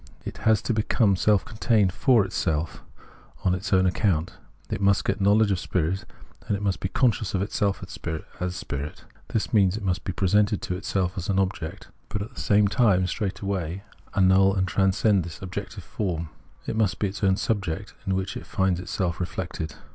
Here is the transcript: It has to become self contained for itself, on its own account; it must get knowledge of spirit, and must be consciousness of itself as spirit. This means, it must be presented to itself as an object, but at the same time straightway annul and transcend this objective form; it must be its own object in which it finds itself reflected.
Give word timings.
It 0.25 0.39
has 0.49 0.63
to 0.63 0.73
become 0.73 1.15
self 1.15 1.45
contained 1.45 1.93
for 1.93 2.25
itself, 2.25 2.81
on 3.45 3.53
its 3.53 3.71
own 3.71 3.85
account; 3.85 4.33
it 4.71 4.81
must 4.81 5.05
get 5.05 5.21
knowledge 5.21 5.51
of 5.51 5.59
spirit, 5.59 6.05
and 6.47 6.59
must 6.59 6.79
be 6.79 6.89
consciousness 6.89 7.35
of 7.35 7.43
itself 7.43 7.83
as 7.83 8.55
spirit. 8.55 9.03
This 9.27 9.53
means, 9.53 9.77
it 9.77 9.83
must 9.85 10.03
be 10.03 10.11
presented 10.11 10.59
to 10.63 10.75
itself 10.75 11.15
as 11.19 11.29
an 11.29 11.37
object, 11.37 11.89
but 12.09 12.23
at 12.23 12.33
the 12.33 12.41
same 12.41 12.67
time 12.67 13.05
straightway 13.05 13.83
annul 14.15 14.55
and 14.55 14.67
transcend 14.67 15.23
this 15.23 15.39
objective 15.39 15.83
form; 15.83 16.29
it 16.65 16.75
must 16.75 16.97
be 16.97 17.07
its 17.09 17.23
own 17.23 17.35
object 17.49 17.93
in 18.07 18.15
which 18.15 18.35
it 18.35 18.47
finds 18.47 18.79
itself 18.79 19.19
reflected. 19.19 19.75